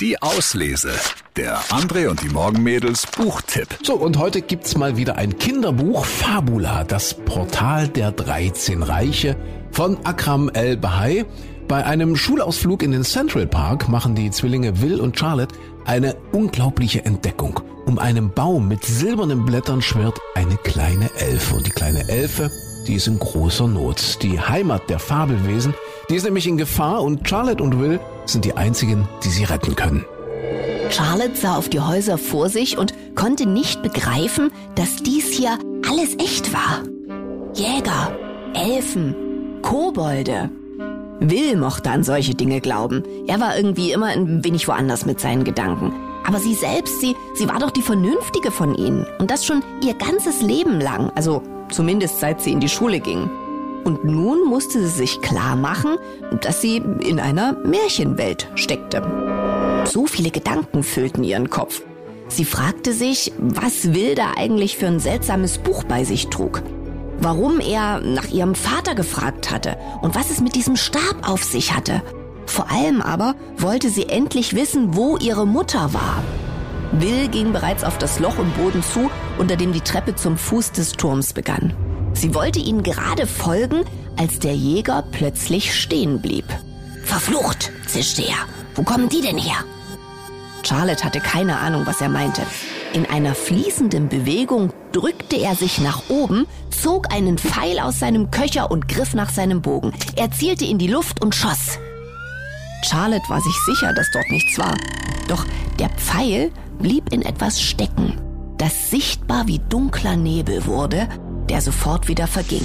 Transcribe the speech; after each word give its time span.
Die 0.00 0.22
Auslese. 0.22 0.92
Der 1.36 1.60
André 1.64 2.08
und 2.08 2.22
die 2.22 2.30
Morgenmädels 2.30 3.06
Buchtipp. 3.06 3.68
So, 3.82 3.96
und 3.96 4.16
heute 4.16 4.40
gibt's 4.40 4.74
mal 4.74 4.96
wieder 4.96 5.16
ein 5.16 5.36
Kinderbuch 5.36 6.06
Fabula, 6.06 6.84
das 6.84 7.12
Portal 7.12 7.86
der 7.86 8.10
13 8.10 8.82
Reiche 8.82 9.36
von 9.72 9.98
Akram 10.06 10.48
El-Bahai. 10.48 11.26
Bei 11.68 11.84
einem 11.84 12.16
Schulausflug 12.16 12.82
in 12.82 12.92
den 12.92 13.04
Central 13.04 13.46
Park 13.46 13.90
machen 13.90 14.14
die 14.14 14.30
Zwillinge 14.30 14.80
Will 14.80 15.00
und 15.00 15.18
Charlotte 15.18 15.54
eine 15.84 16.16
unglaubliche 16.32 17.04
Entdeckung. 17.04 17.60
Um 17.84 17.98
einen 17.98 18.32
Baum 18.32 18.68
mit 18.68 18.84
silbernen 18.84 19.44
Blättern 19.44 19.82
schwirrt 19.82 20.18
eine 20.34 20.56
kleine 20.56 21.10
Elfe. 21.18 21.56
Und 21.56 21.66
die 21.66 21.72
kleine 21.72 22.08
Elfe, 22.08 22.50
die 22.86 22.94
ist 22.94 23.06
in 23.06 23.18
großer 23.18 23.66
Not. 23.66 24.22
Die 24.22 24.40
Heimat 24.40 24.88
der 24.88 24.98
Fabelwesen, 24.98 25.74
die 26.08 26.16
ist 26.16 26.24
nämlich 26.24 26.46
in 26.46 26.56
Gefahr 26.56 27.02
und 27.02 27.28
Charlotte 27.28 27.62
und 27.62 27.80
Will 27.80 28.00
sind 28.26 28.44
die 28.44 28.56
einzigen, 28.56 29.08
die 29.24 29.28
sie 29.28 29.44
retten 29.44 29.76
können. 29.76 30.04
Charlotte 30.90 31.36
sah 31.36 31.56
auf 31.56 31.68
die 31.68 31.80
Häuser 31.80 32.18
vor 32.18 32.48
sich 32.48 32.76
und 32.76 32.94
konnte 33.14 33.46
nicht 33.46 33.82
begreifen, 33.82 34.50
dass 34.74 34.96
dies 34.96 35.28
hier 35.28 35.58
alles 35.88 36.14
echt 36.18 36.52
war. 36.52 36.82
Jäger, 37.54 38.16
Elfen, 38.54 39.14
Kobolde. 39.62 40.50
Will 41.20 41.56
mochte 41.56 41.90
an 41.90 42.02
solche 42.02 42.34
Dinge 42.34 42.60
glauben. 42.60 43.04
Er 43.26 43.40
war 43.40 43.56
irgendwie 43.56 43.92
immer 43.92 44.06
ein 44.06 44.42
wenig 44.42 44.66
woanders 44.66 45.04
mit 45.04 45.20
seinen 45.20 45.44
Gedanken. 45.44 45.92
Aber 46.26 46.38
sie 46.38 46.54
selbst, 46.54 47.00
sie, 47.00 47.14
sie 47.34 47.48
war 47.48 47.58
doch 47.58 47.70
die 47.70 47.82
Vernünftige 47.82 48.50
von 48.50 48.74
ihnen. 48.74 49.06
Und 49.18 49.30
das 49.30 49.44
schon 49.44 49.62
ihr 49.84 49.94
ganzes 49.94 50.42
Leben 50.42 50.80
lang. 50.80 51.10
Also 51.14 51.42
zumindest 51.70 52.20
seit 52.20 52.40
sie 52.40 52.52
in 52.52 52.60
die 52.60 52.68
Schule 52.68 53.00
ging. 53.00 53.30
Und 53.84 54.04
nun 54.04 54.44
musste 54.46 54.80
sie 54.80 54.88
sich 54.88 55.20
klar 55.22 55.56
machen, 55.56 55.96
dass 56.42 56.60
sie 56.60 56.76
in 56.76 57.18
einer 57.18 57.54
Märchenwelt 57.64 58.48
steckte. 58.54 59.02
So 59.84 60.06
viele 60.06 60.30
Gedanken 60.30 60.82
füllten 60.82 61.24
ihren 61.24 61.50
Kopf. 61.50 61.82
Sie 62.28 62.44
fragte 62.44 62.92
sich, 62.92 63.32
was 63.38 63.92
Will 63.92 64.14
da 64.14 64.32
eigentlich 64.36 64.76
für 64.76 64.86
ein 64.86 65.00
seltsames 65.00 65.58
Buch 65.58 65.84
bei 65.84 66.04
sich 66.04 66.28
trug. 66.28 66.62
Warum 67.18 67.60
er 67.60 68.00
nach 68.00 68.30
ihrem 68.30 68.54
Vater 68.54 68.94
gefragt 68.94 69.50
hatte 69.50 69.76
und 70.00 70.14
was 70.14 70.30
es 70.30 70.40
mit 70.40 70.54
diesem 70.54 70.76
Stab 70.76 71.28
auf 71.28 71.42
sich 71.42 71.74
hatte. 71.74 72.02
Vor 72.46 72.70
allem 72.70 73.02
aber 73.02 73.34
wollte 73.56 73.90
sie 73.90 74.08
endlich 74.08 74.54
wissen, 74.54 74.96
wo 74.96 75.16
ihre 75.16 75.46
Mutter 75.46 75.92
war. 75.92 76.22
Will 76.92 77.28
ging 77.28 77.52
bereits 77.52 77.84
auf 77.84 77.98
das 77.98 78.18
Loch 78.18 78.38
im 78.38 78.50
Boden 78.52 78.82
zu, 78.82 79.10
unter 79.38 79.56
dem 79.56 79.72
die 79.72 79.80
Treppe 79.80 80.16
zum 80.16 80.36
Fuß 80.36 80.72
des 80.72 80.92
Turms 80.92 81.32
begann. 81.32 81.72
Sie 82.14 82.34
wollte 82.34 82.58
ihnen 82.58 82.82
gerade 82.82 83.26
folgen, 83.26 83.84
als 84.18 84.40
der 84.40 84.54
Jäger 84.54 85.04
plötzlich 85.12 85.74
stehen 85.74 86.20
blieb. 86.20 86.44
Verflucht, 87.04 87.70
zischte 87.86 88.22
er. 88.22 88.46
Wo 88.74 88.82
kommen 88.82 89.08
die 89.08 89.20
denn 89.20 89.38
her? 89.38 89.64
Charlotte 90.62 91.04
hatte 91.04 91.20
keine 91.20 91.58
Ahnung, 91.58 91.86
was 91.86 92.00
er 92.00 92.08
meinte. 92.08 92.42
In 92.92 93.06
einer 93.06 93.34
fließenden 93.34 94.08
Bewegung 94.08 94.72
drückte 94.92 95.36
er 95.36 95.54
sich 95.54 95.80
nach 95.80 96.02
oben, 96.08 96.46
zog 96.70 97.14
einen 97.14 97.38
Pfeil 97.38 97.78
aus 97.78 98.00
seinem 98.00 98.30
Köcher 98.30 98.70
und 98.70 98.88
griff 98.88 99.14
nach 99.14 99.30
seinem 99.30 99.62
Bogen. 99.62 99.92
Er 100.16 100.30
zielte 100.32 100.64
in 100.64 100.78
die 100.78 100.88
Luft 100.88 101.22
und 101.22 101.34
schoss. 101.34 101.78
Charlotte 102.82 103.28
war 103.28 103.40
sich 103.40 103.54
sicher, 103.66 103.92
dass 103.92 104.10
dort 104.12 104.28
nichts 104.30 104.58
war. 104.58 104.76
Doch 105.28 105.46
der 105.78 105.88
Pfeil 105.90 106.50
blieb 106.80 107.12
in 107.12 107.22
etwas 107.22 107.60
stecken, 107.60 108.20
das 108.58 108.90
sichtbar 108.90 109.46
wie 109.46 109.60
dunkler 109.68 110.16
Nebel 110.16 110.66
wurde, 110.66 111.08
der 111.48 111.60
sofort 111.60 112.08
wieder 112.08 112.26
verging. 112.26 112.64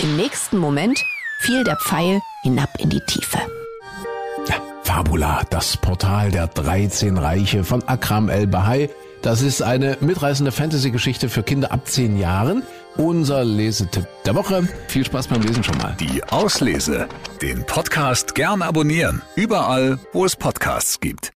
Im 0.00 0.16
nächsten 0.16 0.58
Moment 0.58 0.98
fiel 1.40 1.64
der 1.64 1.76
Pfeil 1.76 2.20
hinab 2.42 2.70
in 2.78 2.90
die 2.90 3.00
Tiefe. 3.06 3.38
Fabula, 4.82 5.42
das 5.50 5.76
Portal 5.76 6.30
der 6.30 6.46
13 6.46 7.18
Reiche 7.18 7.64
von 7.64 7.82
Akram 7.88 8.28
El-Bahai. 8.28 8.90
Das 9.22 9.40
ist 9.40 9.62
eine 9.62 9.96
mitreißende 10.00 10.52
Fantasy-Geschichte 10.52 11.28
für 11.28 11.42
Kinder 11.42 11.72
ab 11.72 11.88
10 11.88 12.18
Jahren. 12.18 12.62
Unser 12.96 13.44
Lesetipp 13.44 14.06
der 14.24 14.34
Woche. 14.36 14.68
Viel 14.86 15.04
Spaß 15.04 15.28
beim 15.28 15.42
Lesen 15.42 15.64
schon 15.64 15.78
mal. 15.78 15.96
Die 15.98 16.22
Auslese. 16.24 17.08
Den 17.40 17.64
Podcast 17.64 18.34
gern 18.34 18.62
abonnieren. 18.62 19.22
Überall, 19.34 19.98
wo 20.12 20.24
es 20.26 20.36
Podcasts 20.36 21.00
gibt. 21.00 21.32